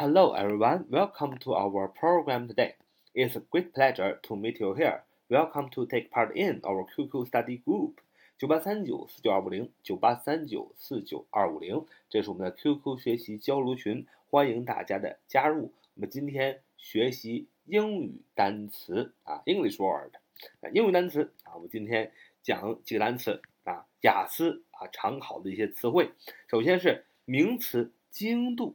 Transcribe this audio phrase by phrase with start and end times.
[0.00, 0.86] Hello, everyone.
[0.88, 2.76] Welcome to our program today.
[3.14, 5.02] It's a great pleasure to meet you here.
[5.28, 7.96] Welcome to take part in our QQ study group.
[8.38, 15.70] 九八三九四九二五零九八三九四九二五零，这是我们的 QQ 学习交流群，欢迎大家的加入。
[15.96, 20.14] 我们今天学习英语单词啊，English word
[20.62, 22.10] 啊，英语单词啊，我们今天
[22.42, 26.10] 讲几个单词啊，雅思啊常考的一些词汇。
[26.48, 28.74] 首先是名词精度，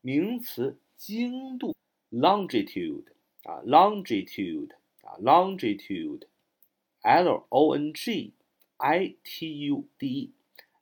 [0.00, 1.74] 名词精度
[2.10, 3.04] ，longitude
[3.44, 4.70] 啊，longitude
[5.02, 6.26] 啊，longitude，L
[7.48, 8.34] O N G。
[8.80, 10.32] I T U D E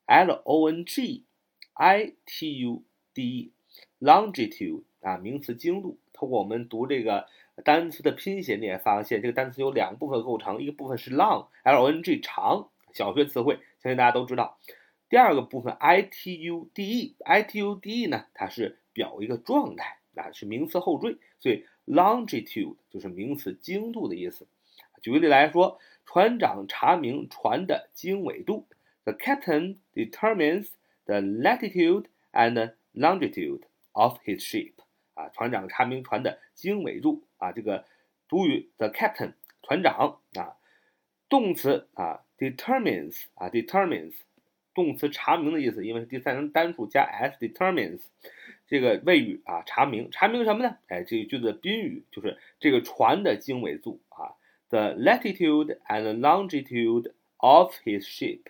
[0.05, 1.25] L O N G
[1.73, 2.83] I T U
[3.15, 3.53] D E
[4.01, 5.99] longitude 啊，名词精度。
[6.13, 7.27] 通过我们读这个
[7.65, 14.59] 单词的拼写，你也发现这个单词有两部分构成，一个部分是 long L O N G 长，小学词汇，相信大家都知道。
[15.09, 24.49] 第二个部分 I T U D E I T U D E 呢，它是表一个状态啊，是名词后缀，所以 longitude 就是名词精度的意思。
[25.03, 25.79] 举个例来说。
[26.09, 28.69] 船长查明船的经纬度。
[29.03, 30.69] The captain determines
[31.05, 34.75] the latitude and longitude of his ship.
[35.15, 37.25] 啊，船长查明船的经纬度。
[37.39, 37.85] 啊，这个
[38.29, 39.33] 主语 the captain
[39.65, 40.55] 船长啊，
[41.29, 44.15] 动词啊 determines 啊 determines
[44.73, 48.03] 动词查明的意思，因为第三人单数加 s determines
[48.69, 50.77] 这个谓语啊查明查明什么呢？
[50.89, 54.35] 哎，这个句子的宾语就是这个船的经纬度啊。
[54.69, 58.41] the latitude and longitude of his ship，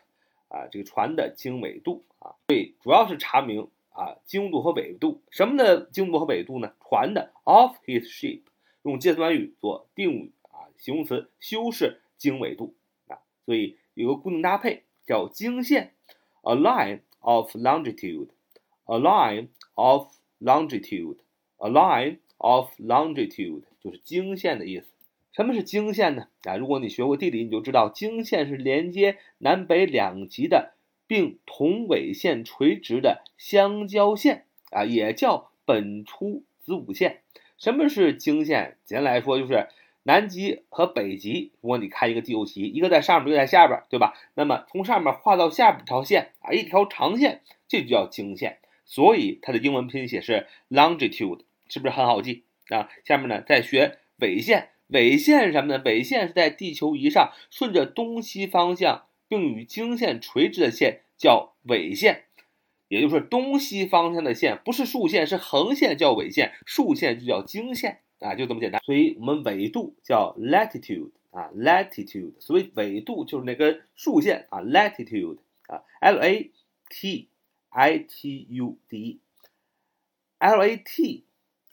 [0.49, 5.21] 啊，这个船的经纬度啊，所以主要是查明啊经度和纬度。
[5.31, 6.73] 什么的经度和纬度呢？
[6.81, 8.41] 船的 of his ship，
[8.83, 12.75] 用介词短语做定语啊，形容词修饰经纬度
[13.09, 15.93] 啊，所以有个固定搭配叫经线
[16.41, 20.09] ，a line of longitude，a line of
[20.41, 24.87] longitude，a line of longitude 就是经线的意思。
[25.33, 26.29] 什么是经线呢？
[26.43, 30.73] 啊，如果你学过地理，你就知道经线是连接南北两极的，
[31.07, 37.21] 并同纬线垂直的相交线啊，也叫本初子午线。
[37.59, 38.79] 什么是经线？
[38.85, 39.69] 简单来说，就是
[40.03, 41.53] 南极和北极。
[41.61, 44.15] 如果你看一个地球仪，一个在上面，一个在下边，对吧？
[44.35, 48.59] 那么从上面画到下边这条线啊，一条长线，这就叫经线。
[48.87, 52.89] 所以它的英文拼写是 longitude，是不是很好记啊？
[53.05, 54.71] 下面呢，再学纬线。
[54.89, 55.83] 纬线是什么呢？
[55.85, 62.27] 纬线是在地球仪上顺着东西方向，并与经线垂直的线叫纬线，
[62.87, 68.81] 也就是说东西方向的线，不是竖线，是横线叫纬线，竖线就叫经线啊，就这么简单。
[68.85, 76.53] 所以我们纬度叫 latitude 啊，latitude，所以纬度就是那根竖线啊，latitude 啊，l a
[76.89, 77.29] t
[77.76, 79.20] i t u d，l
[80.64, 81.26] a t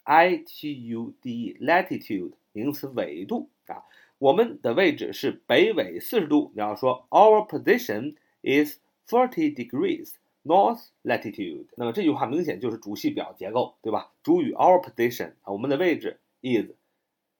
[0.03, 2.33] i t u d，latitude。
[2.51, 3.85] 名词纬度啊，
[4.17, 6.51] 我们的位置是北纬四十度。
[6.55, 11.67] 你要说 Our position is thirty degrees north latitude。
[11.77, 14.11] 那么这句话明显就是主系表结构，对吧？
[14.23, 16.71] 主语 Our position 啊，我们的位置 is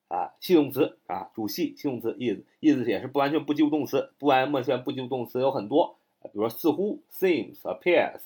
[0.09, 8.21] 啊，系动词啊，主系系动词 is，is 也是不完全不及物动词，不完全不及物动词有很多，比如说似乎 seems appears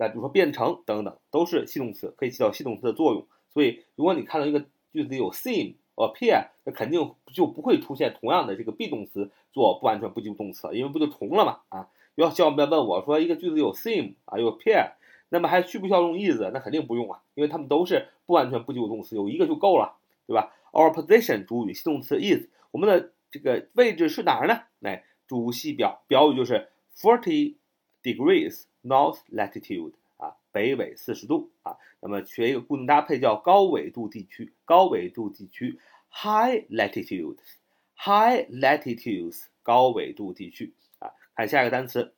[0.00, 3.26] 那，比如说变成等等，都是系动词，可以起到系动词的作用。
[3.52, 4.60] 所以如果你看到一个
[4.92, 11.90] 句子里有 seem appear，那肯定就不会出现同样的这个 be 动词做不完全不及物动词，因为不就重了嘛啊？
[12.14, 14.92] 要小伙伴问我说，一个句子有 seem 啊，有 appear，
[15.28, 16.40] 那么还需不需要用 is？
[16.50, 24.62] 那肯定不用啊，因为它们都是不完全不及物动词，有一个就够了，对吧？Our position 主语系动词 is，我们的这个位置是哪儿呢？
[24.80, 27.56] 哎，主系表表语就是 forty
[28.02, 30.36] degrees north latitude 啊。
[30.52, 35.78] 北纬四十度啊，那么学一个固定搭配叫高纬度地区，高纬度地区
[36.10, 41.12] high latitude，high latitudes 高纬度地区啊。
[41.36, 42.16] 看下一个单词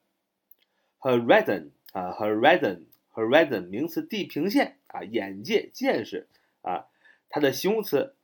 [0.99, 6.27] horizon 啊，horizon，horizon 名词地平线啊，眼界见识
[6.63, 6.87] 啊，
[7.29, 8.15] 它的形容词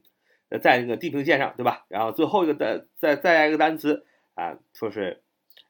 [0.61, 1.87] 在那个地平线上，对吧？
[1.89, 4.05] 然后最后一个再再再来一个单词
[4.35, 5.23] 啊，说是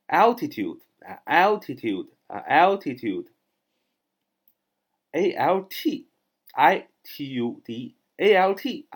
[0.08, 3.28] altitude 啊，altitude 啊 altitude。
[5.14, 6.06] alti
[7.04, 8.86] t u d e，alti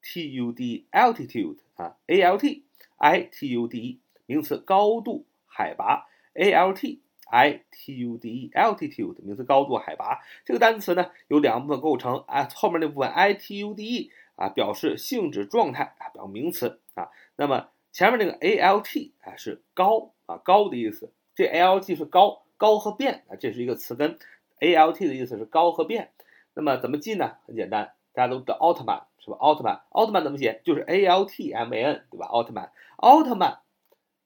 [0.00, 2.64] t u d altitude 啊，a l t
[3.02, 9.16] i t u d e 名词，高度、海拔 a l t i t u d e altitude
[9.24, 24.16] 名词高度海拔，这个单词呢有两部分构成啊，后面那部分 itude 啊表示性质状态啊，表名词啊，那么前面那个 alt 啊是高啊高的意思，这 alt 是高高和变啊，这是一个词根
[24.60, 26.12] ，alt 的意思是高和变，
[26.54, 27.38] 那么怎么记呢？
[27.46, 29.36] 很简单，大家都知道奥特曼是吧？
[29.38, 30.60] 奥特曼，奥特曼怎么写？
[30.64, 32.26] 就是 altman 对吧？
[32.26, 33.60] 奥特曼，奥特曼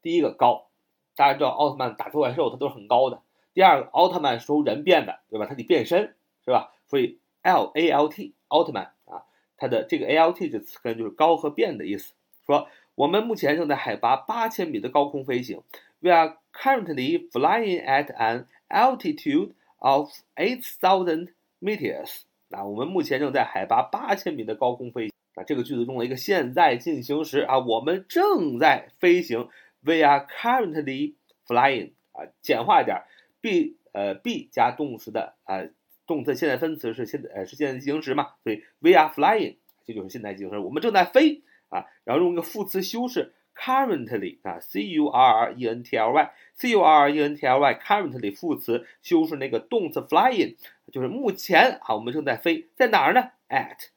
[0.02, 0.68] 第一个高。
[1.14, 3.22] 大家知道奥特曼打怪兽，它都是很高的。
[3.54, 5.46] 第二个，奥特曼是由人变的，对吧？
[5.46, 6.72] 它得变身，是吧？
[6.86, 9.24] 所以 L A L T 奥特曼啊，
[9.56, 12.12] 它的这个 A L T 这词根就是高和变的意思。
[12.44, 15.62] 说我们目前正在海拔八千米的高空飞行
[16.00, 22.22] ，We are currently flying at an altitude of eight thousand meters。
[22.50, 25.12] 啊，我们目前正在海拔八千米的高空飞行。
[25.34, 29.48] 啊，这个句子中的一个现在进行时啊，我们正在飞行。
[29.82, 31.14] We are currently
[31.46, 33.02] flying 啊，简化一点
[33.40, 35.62] ，be 呃 be 加动词的啊，
[36.06, 43.34] 动词现在分词是现在呃是现在进行时嘛，所以 we are flying 这就是现在进行时，我们正在飞啊，然后用一个副词修饰
[43.66, 47.34] currently 啊，c u r r e n t l y，c u r r e n
[47.34, 50.56] t l y currently 副词修饰那个动词 flying，
[50.92, 53.88] 就是目前啊我们正在飞，在哪儿呢？at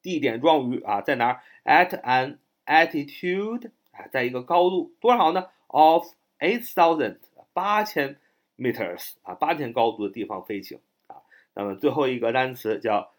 [0.00, 4.06] 地点状语啊，在哪儿？at an altitude 啊。
[4.10, 6.06] 在一个高度多少呢？Of
[6.38, 7.18] eight thousand
[7.52, 8.16] 八千
[8.56, 11.16] meters 啊，八千高度的地方飞行啊。
[11.52, 13.12] 那么最后一个单词叫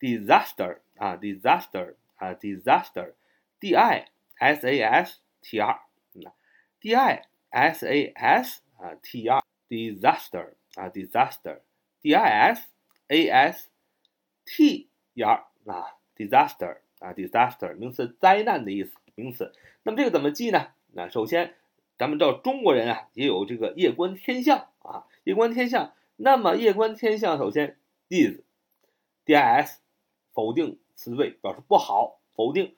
[0.00, 4.08] disaster 啊，disaster 啊，disaster，d i
[4.38, 5.82] s a s t r，
[6.14, 6.22] 嗯
[6.80, 12.68] ，d i s a s 啊，t r，disaster 啊，disaster，d i s
[13.08, 13.68] a s
[14.46, 15.86] t r 啊
[16.16, 18.92] ，disaster 啊，disaster 名词，灾难的意思。
[19.16, 19.52] 名词，
[19.84, 20.72] 那么这个怎么记呢？
[20.92, 21.54] 那首先，
[21.96, 25.94] 咱们知道中国人啊也有这个夜观天象啊，夜观天象。
[26.16, 28.40] 那么夜观天象，首先 is
[29.24, 29.80] d i s
[30.32, 32.74] 否定词缀表示不好，否定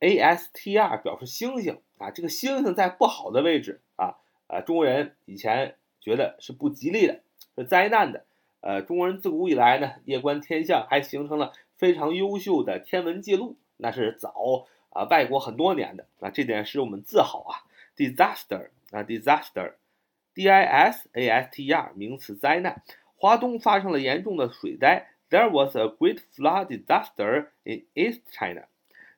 [0.00, 4.16] ，a s t r 表示星星啊，这个星星在不好的位置啊，
[4.48, 7.20] 呃，中国人以前觉得是不吉利的，
[7.56, 8.24] 是灾难的。
[8.60, 14.66] 呃，中国人自古以来呢，夜观天象还形成了非常优秀的天文记录，那是早。
[14.90, 17.68] 啊，外国很多年的啊，这点使我们自豪啊。
[17.96, 22.82] disaster 啊，disaster，D I S A S T R 名词，灾难。
[23.16, 25.08] 华东发生了严重的水灾。
[25.28, 28.64] There was a great flood disaster in East China.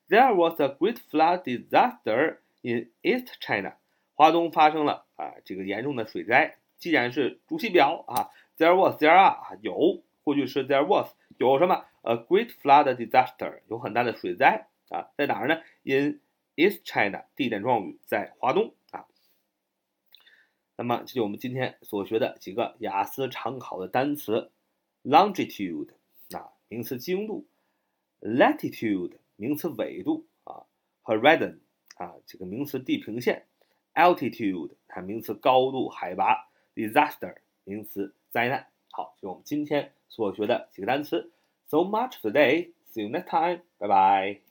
[0.09, 3.75] There was a great flood disaster in East China.
[4.15, 6.57] 华东发生了啊这个严重的水灾。
[6.79, 14.69] 既然是主系表啊，there was，there are 啊有，过去式 there was 有什么？A great flood disaster 有很大的水灾。
[14.89, 16.21] 啊，在哪儿呢？In
[16.55, 19.05] East China，地点状语在华东啊。
[20.77, 24.51] 那么，这就我们今天所学的几个雅思常考的单词
[25.05, 25.91] ：longitude
[26.31, 27.47] 啊，名词经度
[28.23, 30.67] ；latitude 名词纬度啊
[31.05, 31.61] ；horizon
[31.97, 33.47] 啊，这个名词地平线
[33.95, 38.67] ；altitude 它名词高度海拔；disaster 名词灾难。
[38.91, 41.31] 好，就我们今天所学的几个单词。
[41.69, 42.73] So much today.
[42.93, 43.63] See you next time.
[43.79, 44.48] Bye bye.